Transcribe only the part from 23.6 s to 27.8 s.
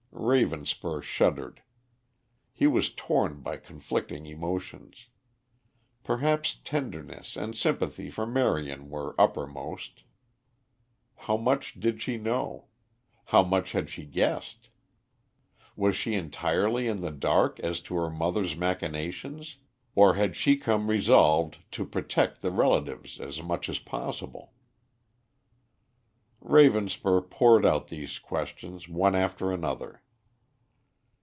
as possible? Ravenspur poured